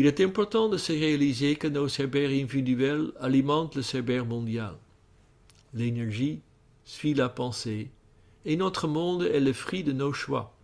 Il 0.00 0.06
est 0.06 0.20
important 0.20 0.68
de 0.68 0.76
se 0.76 0.92
réaliser 0.92 1.56
que 1.56 1.66
nos 1.66 1.88
cerbères 1.88 2.30
individuels 2.30 3.10
alimentent 3.18 3.74
le 3.74 3.82
cerbère 3.82 4.24
mondial. 4.24 4.76
L'énergie 5.74 6.40
suit 6.84 7.14
la 7.14 7.28
pensée, 7.28 7.90
et 8.44 8.56
notre 8.56 8.86
monde 8.86 9.24
est 9.24 9.40
le 9.40 9.52
fruit 9.52 9.82
de 9.82 9.90
nos 9.90 10.12
choix. 10.12 10.56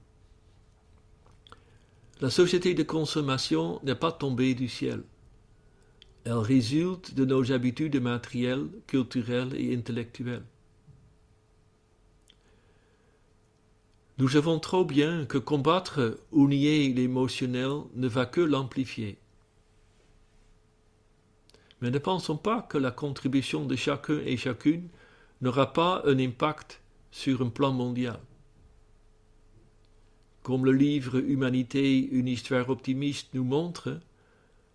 La 2.20 2.30
société 2.30 2.74
de 2.74 2.84
consommation 2.84 3.80
n'est 3.82 3.96
pas 3.96 4.12
tombée 4.12 4.54
du 4.54 4.68
ciel. 4.68 5.02
Elle 6.24 6.34
résulte 6.34 7.14
de 7.14 7.24
nos 7.24 7.50
habitudes 7.50 8.00
matérielles, 8.00 8.68
culturelles 8.86 9.54
et 9.56 9.74
intellectuelles. 9.74 10.46
Nous 14.18 14.28
savons 14.28 14.60
trop 14.60 14.84
bien 14.84 15.26
que 15.26 15.38
combattre 15.38 16.20
ou 16.30 16.46
nier 16.46 16.88
l'émotionnel 16.94 17.80
ne 17.96 18.06
va 18.06 18.26
que 18.26 18.40
l'amplifier. 18.40 19.18
Mais 21.84 21.90
ne 21.90 21.98
pensons 21.98 22.38
pas 22.38 22.62
que 22.62 22.78
la 22.78 22.90
contribution 22.90 23.66
de 23.66 23.76
chacun 23.76 24.18
et 24.24 24.38
chacune 24.38 24.88
n'aura 25.42 25.74
pas 25.74 26.00
un 26.06 26.18
impact 26.18 26.80
sur 27.10 27.42
un 27.42 27.50
plan 27.50 27.72
mondial. 27.72 28.18
Comme 30.42 30.64
le 30.64 30.72
livre 30.72 31.18
Humanité, 31.18 32.08
une 32.08 32.26
histoire 32.26 32.70
optimiste 32.70 33.34
nous 33.34 33.44
montre, 33.44 34.00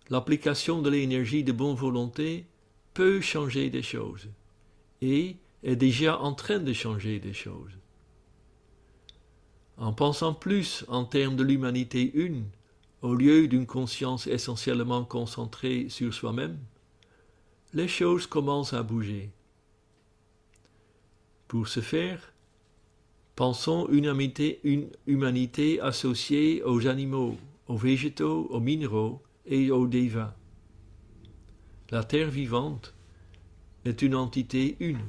l'application 0.08 0.82
de 0.82 0.88
l'énergie 0.88 1.42
de 1.42 1.50
bonne 1.50 1.74
volonté 1.74 2.46
peut 2.94 3.20
changer 3.20 3.70
des 3.70 3.82
choses 3.82 4.28
et 5.02 5.34
est 5.64 5.74
déjà 5.74 6.16
en 6.16 6.32
train 6.32 6.60
de 6.60 6.72
changer 6.72 7.18
des 7.18 7.34
choses. 7.34 7.76
En 9.78 9.92
pensant 9.92 10.32
plus 10.32 10.84
en 10.86 11.04
termes 11.04 11.34
de 11.34 11.42
l'humanité 11.42 12.12
une, 12.14 12.44
au 13.02 13.16
lieu 13.16 13.48
d'une 13.48 13.66
conscience 13.66 14.28
essentiellement 14.28 15.04
concentrée 15.04 15.88
sur 15.88 16.14
soi-même, 16.14 16.56
les 17.72 17.88
choses 17.88 18.26
commencent 18.26 18.72
à 18.72 18.82
bouger. 18.82 19.30
Pour 21.48 21.68
ce 21.68 21.80
faire, 21.80 22.32
pensons 23.36 23.88
une 23.88 24.04
humanité, 24.04 24.60
une 24.64 24.88
humanité 25.06 25.80
associée 25.80 26.62
aux 26.62 26.86
animaux, 26.86 27.36
aux 27.68 27.76
végétaux, 27.76 28.46
aux 28.50 28.60
minéraux, 28.60 29.22
et 29.46 29.70
au 29.70 29.86
Deva. 29.86 30.36
La 31.90 32.04
terre 32.04 32.30
vivante 32.30 32.94
est 33.84 34.02
une 34.02 34.14
entité 34.14 34.76
une. 34.78 35.00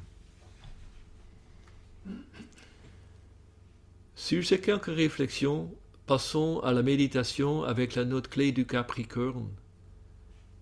Sur 4.16 4.46
ces 4.46 4.60
quelques 4.60 4.86
réflexions, 4.86 5.72
passons 6.08 6.60
à 6.62 6.74
la 6.74 6.82
méditation 6.82 7.64
avec 7.64 7.96
la 7.96 8.06
note 8.06 8.28
clé 8.28 8.52
du 8.52 8.66
Capricorne. 8.66 9.50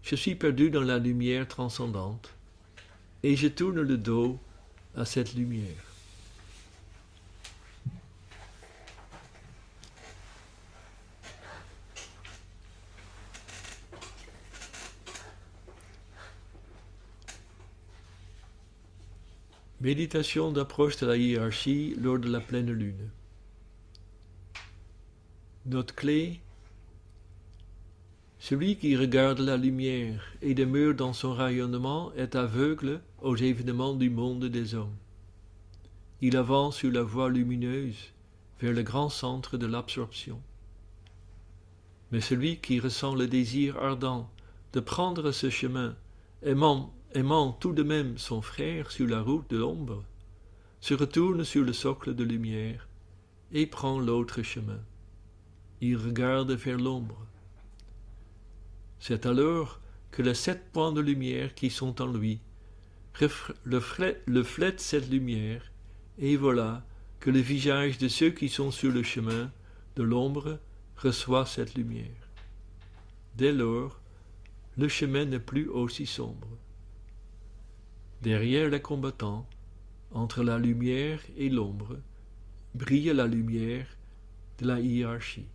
Je 0.03 0.15
suis 0.15 0.35
perdu 0.35 0.69
dans 0.69 0.81
la 0.81 0.97
lumière 0.97 1.47
transcendante 1.47 2.33
et 3.23 3.35
je 3.35 3.47
tourne 3.47 3.81
le 3.81 3.97
dos 3.97 4.39
à 4.95 5.05
cette 5.05 5.35
lumière. 5.35 5.89
Méditation 19.81 20.51
d'approche 20.51 20.97
de 20.97 21.07
la 21.07 21.15
hiérarchie 21.15 21.95
lors 22.01 22.19
de 22.19 22.29
la 22.29 22.41
pleine 22.41 22.71
lune. 22.71 23.09
Notre 25.65 25.95
clé 25.95 26.41
Celui 28.39 28.77
qui 28.77 28.95
regarde 28.95 29.39
la 29.39 29.57
lumière 29.57 30.23
et 30.41 30.53
demeure 30.53 30.95
dans 30.95 31.13
son 31.13 31.33
rayonnement 31.33 32.13
est 32.15 32.35
aveugle 32.35 33.01
aux 33.21 33.35
événements 33.35 33.93
du 33.93 34.09
monde 34.09 34.45
des 34.45 34.75
hommes. 34.75 34.95
Il 36.21 36.37
avance 36.37 36.77
sur 36.77 36.91
la 36.91 37.03
voie 37.03 37.29
lumineuse 37.29 38.13
vers 38.61 38.73
le 38.73 38.83
grand 38.83 39.09
centre 39.09 39.57
de 39.57 39.65
l'absorption. 39.65 40.41
Mais 42.11 42.21
celui 42.21 42.57
qui 42.57 42.79
ressent 42.79 43.13
le 43.13 43.27
désir 43.27 43.77
ardent 43.77 44.29
de 44.73 44.79
prendre 44.79 45.31
ce 45.31 45.49
chemin, 45.49 45.95
aimant 46.41 46.93
aimant 47.13 47.53
tout 47.53 47.73
de 47.73 47.83
même 47.83 48.17
son 48.17 48.41
frère 48.41 48.91
sur 48.91 49.07
la 49.07 49.21
route 49.21 49.49
de 49.49 49.57
l'ombre, 49.57 50.03
se 50.79 50.93
retourne 50.93 51.43
sur 51.43 51.63
le 51.63 51.73
socle 51.73 52.13
de 52.15 52.23
lumière 52.23 52.87
et 53.51 53.65
prend 53.65 53.99
l'autre 53.99 54.43
chemin. 54.43 54.79
Il 55.81 55.97
regarde 55.97 56.51
vers 56.51 56.77
l'ombre. 56.77 57.25
C'est 58.99 59.25
alors 59.25 59.79
que 60.11 60.21
les 60.21 60.33
sept 60.33 60.71
points 60.71 60.91
de 60.91 61.01
lumière 61.01 61.53
qui 61.55 61.69
sont 61.69 62.01
en 62.01 62.07
lui 62.07 62.39
le, 63.65 64.43
cette 64.77 65.09
lumière, 65.09 65.71
et 66.17 66.35
voilà 66.35 66.85
que 67.19 67.29
le 67.29 67.39
visage 67.39 67.97
de 67.97 68.07
ceux 68.07 68.29
qui 68.29 68.49
sont 68.49 68.71
sur 68.71 68.91
le 68.91 69.03
chemin 69.03 69.51
de 69.95 70.03
l'ombre 70.03 70.59
reçoit 70.97 71.45
cette 71.45 71.75
lumière. 71.75 72.29
Dès 73.35 73.51
lors, 73.51 73.99
le 74.77 74.87
chemin 74.87 75.25
n'est 75.25 75.39
plus 75.39 75.67
aussi 75.67 76.05
sombre. 76.05 76.47
Derrière 78.21 78.69
les 78.69 78.81
combattants, 78.81 79.47
entre 80.11 80.43
la 80.43 80.57
lumière 80.57 81.21
et 81.37 81.49
l'ombre, 81.49 81.97
brille 82.73 83.11
la 83.13 83.27
lumière 83.27 83.87
de 84.59 84.67
la 84.67 84.79
hiérarchie. 84.79 85.47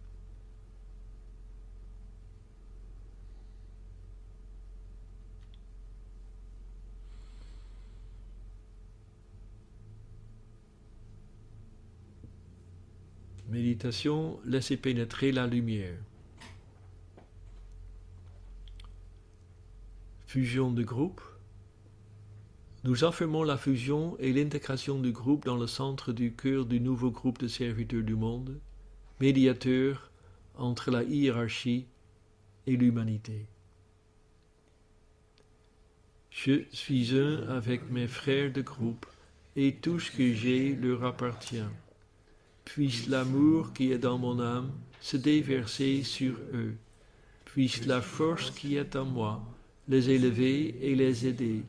Méditation, 13.48 14.40
laissez 14.44 14.76
pénétrer 14.76 15.30
la 15.30 15.46
lumière. 15.46 15.98
Fusion 20.26 20.72
de 20.72 20.82
groupe. 20.82 21.20
Nous 22.84 23.04
affirmons 23.04 23.42
la 23.42 23.56
fusion 23.56 24.16
et 24.18 24.32
l'intégration 24.32 24.98
du 24.98 25.12
groupe 25.12 25.44
dans 25.44 25.56
le 25.56 25.66
centre 25.66 26.12
du 26.12 26.34
cœur 26.34 26.64
du 26.64 26.80
nouveau 26.80 27.10
groupe 27.10 27.38
de 27.38 27.48
serviteurs 27.48 28.02
du 28.02 28.14
monde, 28.14 28.58
médiateur 29.20 30.10
entre 30.56 30.90
la 30.90 31.02
hiérarchie 31.02 31.86
et 32.66 32.76
l'humanité. 32.76 33.46
Je 36.30 36.64
suis 36.72 37.16
un 37.16 37.48
avec 37.48 37.90
mes 37.90 38.08
frères 38.08 38.52
de 38.52 38.62
groupe, 38.62 39.06
et 39.56 39.76
tout 39.76 40.00
ce 40.00 40.10
que 40.10 40.32
j'ai 40.32 40.74
leur 40.74 41.04
appartient. 41.04 41.62
Puisse 42.64 43.08
l'amour 43.08 43.72
qui 43.72 43.92
est 43.92 43.98
dans 43.98 44.18
mon 44.18 44.40
âme 44.40 44.72
se 45.00 45.16
déverser 45.16 46.02
sur 46.02 46.34
eux? 46.52 46.74
Puisse 47.44 47.86
la 47.86 48.00
force 48.00 48.50
qui 48.50 48.76
est 48.76 48.96
en 48.96 49.04
moi 49.04 49.42
les 49.86 50.10
élever 50.10 50.76
et 50.80 50.94
les 50.94 51.26
aider? 51.26 51.62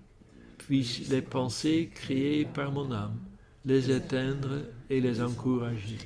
Puisse 0.58 1.10
les 1.10 1.22
pensées 1.22 1.92
créées 1.94 2.46
par 2.46 2.72
mon 2.72 2.92
âme 2.92 3.20
les 3.66 3.92
éteindre 3.92 4.62
et 4.90 5.02
les 5.02 5.22
encourager? 5.22 5.98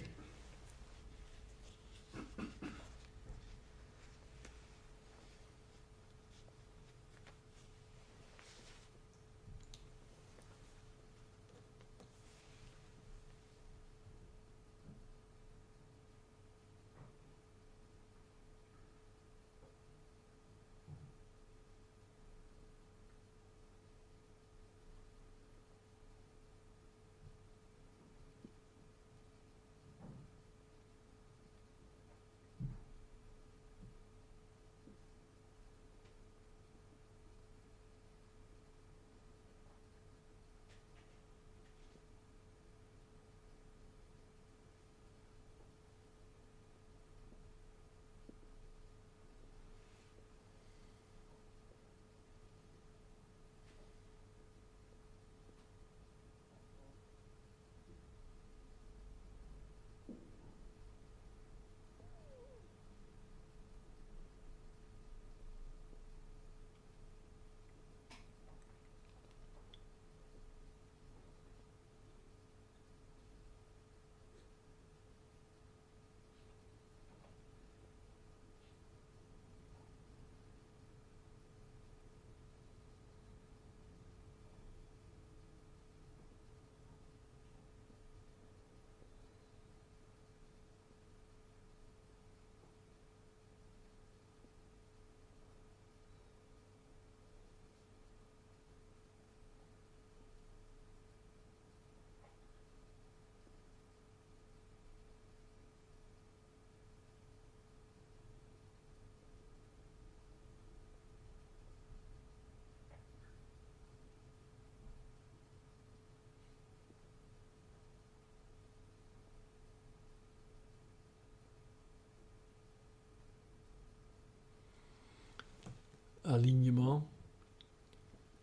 Alignement, 126.30 127.08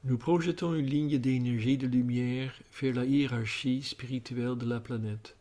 nous 0.02 0.18
projetons 0.18 0.74
une 0.74 0.86
ligne 0.86 1.18
d'énergie 1.18 1.78
de 1.78 1.86
lumière 1.86 2.52
vers 2.80 2.94
la 2.94 3.04
hiérarchie 3.04 3.82
spirituelle 3.82 4.56
de 4.56 4.66
la 4.66 4.80
planète, 4.80 5.36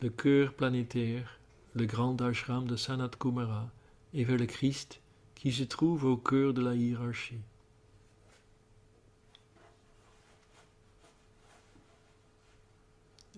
le 0.00 0.08
cœur 0.08 0.54
planétaire, 0.54 1.38
le 1.74 1.84
grand 1.84 2.20
ashram 2.22 2.66
de 2.66 2.76
Sanat 2.76 3.10
Kumara, 3.20 3.70
et 4.14 4.24
vers 4.24 4.38
le 4.38 4.46
Christ 4.46 5.00
qui 5.34 5.52
se 5.52 5.64
trouve 5.64 6.04
au 6.04 6.16
cœur 6.16 6.54
de 6.54 6.62
la 6.62 6.74
hiérarchie. 6.74 7.42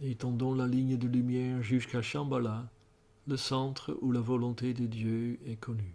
Étendons 0.03 0.55
la 0.55 0.69
ligne 0.69 0.97
de 0.97 1.09
lumière 1.09 1.63
jusqu'à 1.63 2.03
Shambhala, 2.03 2.69
le 3.27 3.37
centre 3.37 3.99
où 4.03 4.13
la 4.13 4.21
volonté 4.21 4.73
de 4.73 4.87
Dieu 4.87 5.41
est 5.47 5.57
connue. 5.57 5.95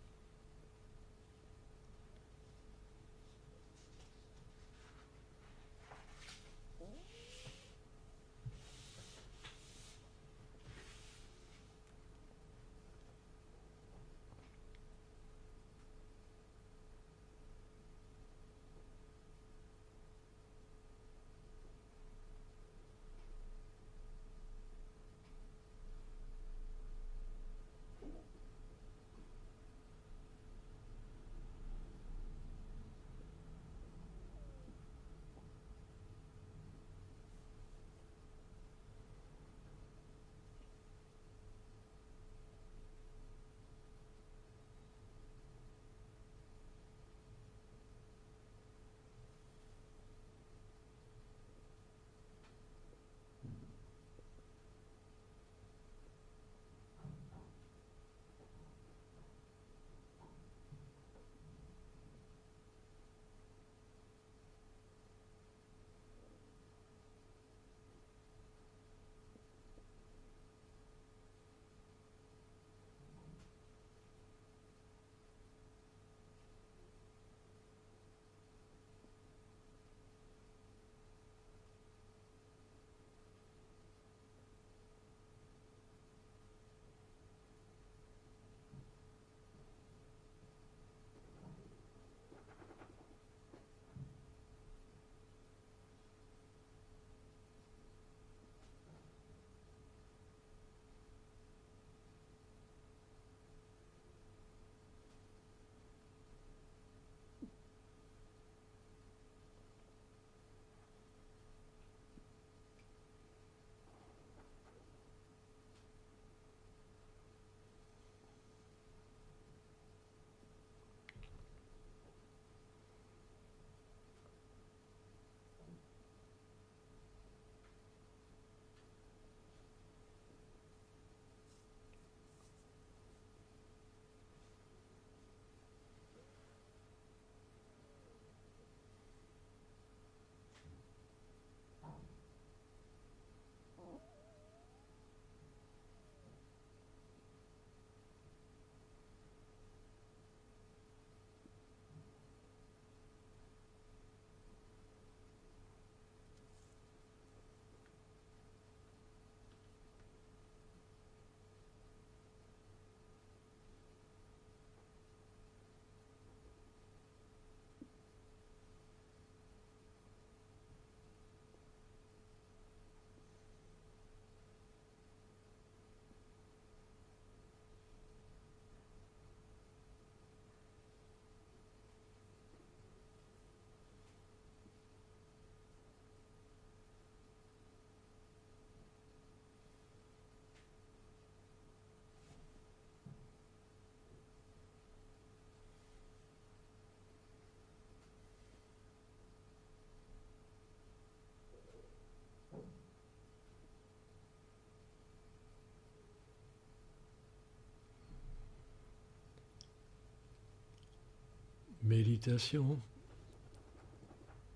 Méditation. 211.91 212.79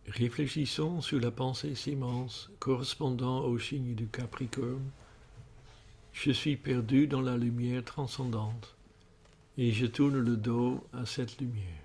Réfléchissons 0.08 1.02
sur 1.02 1.20
la 1.20 1.32
pensée 1.32 1.74
immense 1.88 2.50
correspondant 2.60 3.44
au 3.44 3.60
signe 3.60 3.94
du 3.94 4.08
Capricorne. 4.08 4.90
Je 6.14 6.32
suis 6.32 6.56
perdu 6.56 7.08
dans 7.08 7.20
la 7.20 7.36
lumière 7.36 7.84
transcendante 7.84 8.78
et 9.58 9.74
je 9.74 9.86
tourne 9.86 10.18
le 10.18 10.38
dos 10.38 10.82
à 10.94 11.06
cette 11.06 11.42
lumière. 11.42 11.85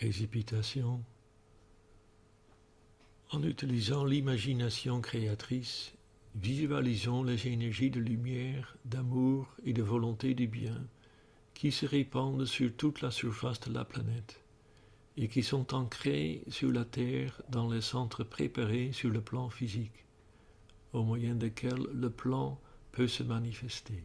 Précipitation. 0.00 1.04
En 3.32 3.42
utilisant 3.42 4.06
l'imagination 4.06 5.02
créatrice, 5.02 5.92
visualisons 6.36 7.22
les 7.22 7.48
énergies 7.48 7.90
de 7.90 8.00
lumière, 8.00 8.78
d'amour 8.86 9.54
et 9.62 9.74
de 9.74 9.82
volonté 9.82 10.32
du 10.32 10.46
bien 10.46 10.86
qui 11.52 11.70
se 11.70 11.84
répandent 11.84 12.46
sur 12.46 12.74
toute 12.74 13.02
la 13.02 13.10
surface 13.10 13.60
de 13.60 13.74
la 13.74 13.84
planète 13.84 14.42
et 15.18 15.28
qui 15.28 15.42
sont 15.42 15.74
ancrées 15.74 16.44
sur 16.48 16.72
la 16.72 16.86
Terre 16.86 17.42
dans 17.50 17.68
les 17.68 17.82
centres 17.82 18.24
préparés 18.24 18.92
sur 18.92 19.10
le 19.10 19.20
plan 19.20 19.50
physique, 19.50 20.06
au 20.94 21.02
moyen 21.02 21.34
desquels 21.34 21.88
le 21.92 22.08
plan 22.08 22.58
peut 22.90 23.06
se 23.06 23.22
manifester. 23.22 24.02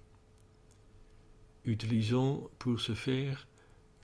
Utilisons 1.64 2.50
pour 2.60 2.82
ce 2.82 2.96
faire 2.96 3.48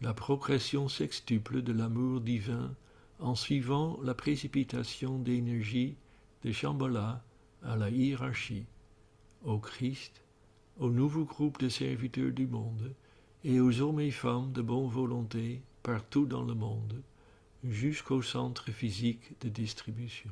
la 0.02 0.16
progression 0.16 0.90
sextuple 0.90 1.62
de 1.62 1.72
l'amour 1.72 2.22
divin 2.22 2.76
en 3.20 3.36
suivant 3.36 4.00
la 4.02 4.16
précipitation 4.16 5.20
d'énergie 5.20 5.96
de 6.44 6.52
Shambhala 6.52 7.24
à 7.62 7.76
la 7.76 7.92
hiérarchie, 7.92 8.66
au 9.44 9.60
Christ, 9.60 10.24
au 10.80 10.90
nouveau 10.90 11.24
groupe 11.24 11.60
de 11.60 11.70
serviteurs 11.70 12.32
du 12.32 12.48
monde 12.48 12.96
et 13.44 13.60
aux 13.60 13.80
hommes 13.82 14.00
et 14.00 14.10
femmes 14.10 14.52
de 14.54 14.64
bonne 14.64 14.88
volonté 14.88 15.62
partout 15.84 16.26
dans 16.26 16.44
le 16.44 16.56
monde, 16.56 17.04
jusqu'au 17.64 18.24
centre 18.24 18.72
physique 18.72 19.40
de 19.42 19.50
distribution. 19.50 20.32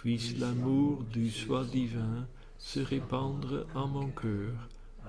puisse 0.00 0.38
l'amour 0.38 1.04
du 1.12 1.30
soi 1.30 1.62
divin 1.62 2.26
se 2.56 2.80
répandre 2.80 3.66
en 3.74 3.86
mon 3.86 4.08
cœur, 4.08 4.54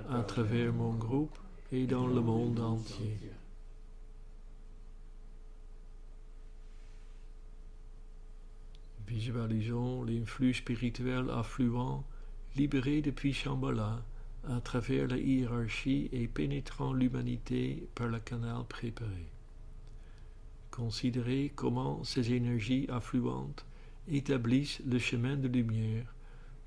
à 0.09 0.21
travers 0.21 0.73
mon 0.73 0.91
groupe 0.91 1.37
et 1.71 1.87
dans 1.87 2.07
le 2.07 2.19
monde 2.19 2.59
entier. 2.59 3.17
Visualisons 9.07 10.03
l'influx 10.03 10.55
spirituel 10.55 11.29
affluent 11.29 12.03
libéré 12.57 13.01
depuis 13.01 13.31
Shambhala 13.31 14.03
à 14.49 14.59
travers 14.59 15.07
la 15.07 15.17
hiérarchie 15.17 16.09
et 16.11 16.27
pénétrant 16.27 16.91
l'humanité 16.91 17.87
par 17.95 18.07
le 18.07 18.19
canal 18.19 18.65
préparé. 18.67 19.31
Considérez 20.69 21.53
comment 21.55 22.03
ces 22.03 22.33
énergies 22.33 22.87
affluentes 22.89 23.65
établissent 24.07 24.81
le 24.85 24.99
chemin 24.99 25.35
de 25.35 25.47
lumière 25.47 26.13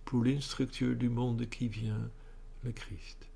pour 0.04 0.24
l'instructeur 0.24 0.94
du 0.94 1.08
monde 1.08 1.48
qui 1.48 1.68
vient, 1.68 2.10
le 2.62 2.72
Christ. 2.72 3.28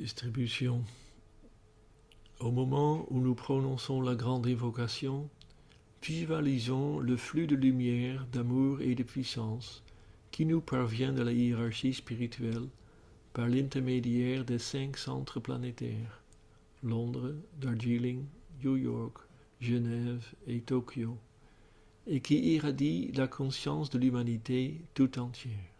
Distribution. 0.00 0.82
Au 2.38 2.50
moment 2.50 3.04
où 3.10 3.20
nous 3.20 3.34
prononçons 3.34 4.00
la 4.00 4.14
grande 4.14 4.46
évocation, 4.46 5.28
visualisons 6.02 7.00
le 7.00 7.18
flux 7.18 7.46
de 7.46 7.54
lumière, 7.54 8.26
d'amour 8.32 8.80
et 8.80 8.94
de 8.94 9.02
puissance 9.02 9.84
qui 10.30 10.46
nous 10.46 10.62
parvient 10.62 11.12
de 11.12 11.20
la 11.20 11.32
hiérarchie 11.32 11.92
spirituelle 11.92 12.66
par 13.34 13.46
l'intermédiaire 13.46 14.46
des 14.46 14.58
cinq 14.58 14.96
centres 14.96 15.38
planétaires 15.38 16.22
Londres, 16.82 17.34
Darjeeling, 17.60 18.24
New 18.64 18.78
York, 18.78 19.18
Genève 19.60 20.24
et 20.46 20.62
Tokyo, 20.62 21.18
et 22.06 22.22
qui 22.22 22.54
irradie 22.54 23.12
la 23.12 23.28
conscience 23.28 23.90
de 23.90 23.98
l'humanité 23.98 24.80
tout 24.94 25.18
entière. 25.18 25.79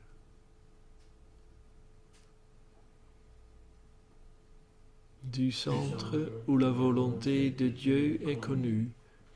Du 5.23 5.51
centre 5.51 6.17
où 6.47 6.57
la 6.57 6.71
volonté 6.71 7.51
de 7.51 7.67
Dieu 7.67 8.19
est 8.27 8.39
connue, 8.39 8.89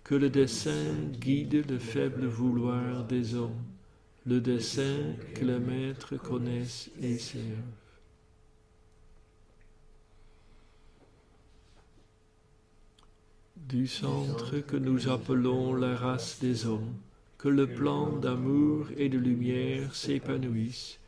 que 0.03 0.15
le 0.15 0.29
dessein 0.29 0.93
guide 1.19 1.69
le 1.69 1.79
faible 1.79 2.25
vouloir 2.25 3.05
des 3.05 3.35
hommes, 3.35 3.63
le 4.25 4.41
dessein 4.41 5.15
que 5.35 5.45
les 5.45 5.59
maîtres 5.59 6.17
connaissent 6.17 6.89
et 7.01 7.17
servent. 7.17 7.43
Du 13.55 13.87
centre 13.87 14.59
que 14.59 14.77
nous 14.77 15.09
appelons 15.09 15.73
la 15.73 15.95
race 15.95 16.39
des 16.39 16.65
hommes, 16.65 16.93
que 17.37 17.49
le 17.49 17.67
plan 17.67 18.11
d'amour 18.11 18.87
et 18.97 19.09
de 19.09 19.17
lumière 19.17 19.95
s'épanouisse, 19.95 20.99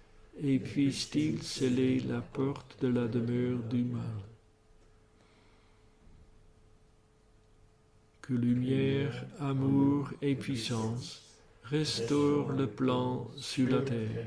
et 0.41 0.59
puisse-t-il 0.59 1.41
sceller 1.43 1.99
la 1.99 2.21
porte 2.21 2.77
de 2.81 2.87
la 2.87 3.07
demeure 3.07 3.59
du 3.69 3.83
mal. 3.83 4.36
Que 8.27 8.33
lumière, 8.33 9.25
amour 9.39 10.09
et 10.21 10.35
puissance 10.35 11.23
restaurent 11.63 12.51
le 12.51 12.67
plan 12.67 13.25
sur 13.37 13.69
la 13.69 13.81
terre. 13.81 14.25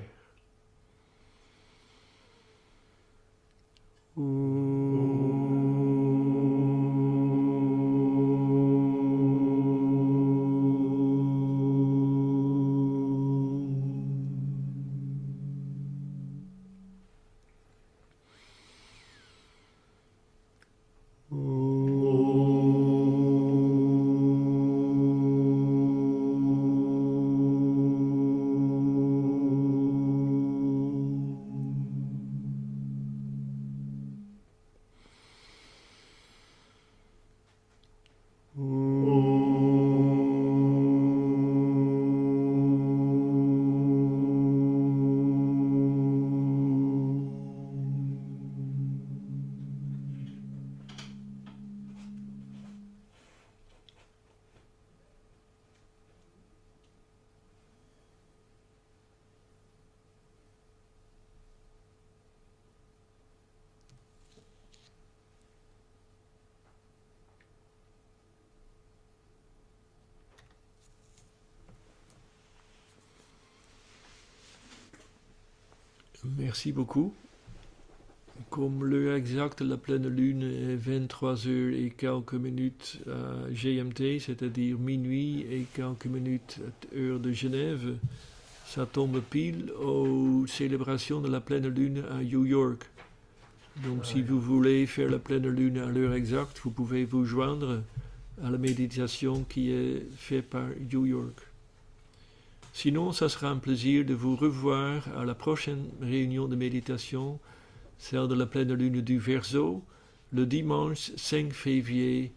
Merci 76.39 76.73
beaucoup. 76.73 77.15
Comme 78.49 78.85
l'heure 78.85 79.15
exacte 79.15 79.63
de 79.63 79.69
la 79.69 79.77
pleine 79.77 80.09
lune 80.09 80.43
est 80.43 80.77
23 80.77 81.47
heures 81.47 81.73
et 81.73 81.91
quelques 81.91 82.35
minutes 82.35 82.99
à 83.07 83.51
GMT, 83.51 84.19
c'est-à-dire 84.19 84.79
minuit 84.79 85.41
et 85.51 85.67
quelques 85.75 86.07
minutes 86.07 86.59
heure 86.97 87.21
de 87.21 87.33
Genève, 87.33 87.97
ça 88.67 88.87
tombe 88.87 89.21
pile 89.21 89.71
aux 89.73 90.47
célébrations 90.47 91.21
de 91.21 91.29
la 91.29 91.41
pleine 91.41 91.69
lune 91.69 92.03
à 92.11 92.23
New 92.23 92.47
York. 92.47 92.89
Donc 93.85 94.07
si 94.07 94.23
vous 94.23 94.41
voulez 94.41 94.87
faire 94.87 95.11
la 95.11 95.19
pleine 95.19 95.49
lune 95.49 95.79
à 95.79 95.87
l'heure 95.87 96.15
exacte, 96.15 96.61
vous 96.65 96.71
pouvez 96.71 97.05
vous 97.05 97.25
joindre 97.25 97.83
à 98.43 98.51
la 98.51 98.59
méditation 98.59 99.45
qui 99.45 99.71
est 99.71 100.07
faite 100.17 100.49
par 100.49 100.69
New 100.91 101.07
York. 101.07 101.50
Sinon, 102.73 103.13
ça 103.13 103.29
sera 103.29 103.49
un 103.49 103.57
plaisir 103.57 104.05
de 104.05 104.15
vous 104.15 104.37
revoir 104.37 105.07
à 105.19 105.25
la 105.25 105.35
prochaine 105.35 105.87
réunion 106.01 106.47
de 106.47 106.57
méditation, 106.57 107.39
celle 107.99 108.29
de 108.29 108.35
la 108.35 108.47
pleine 108.47 108.73
lune 108.73 109.01
du 109.01 109.19
Verseau, 109.19 109.83
le 110.33 110.47
dimanche 110.47 111.11
5 111.17 111.53
février, 111.53 112.33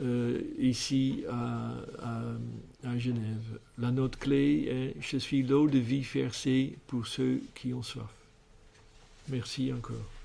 euh, 0.00 0.42
ici 0.58 1.24
à, 1.30 1.72
à, 2.84 2.98
Genève. 2.98 3.58
La 3.78 3.90
note 3.90 4.16
clé 4.16 4.68
est 4.68 5.00
Je 5.00 5.16
suis 5.16 5.42
l'eau 5.42 5.68
de 5.68 5.78
vie 5.78 6.02
versée 6.02 6.76
pour 6.86 7.06
ceux 7.06 7.40
qui 7.54 7.72
ont 7.72 7.82
soif. 7.82 8.12
Merci 9.28 9.72
encore. 9.72 10.15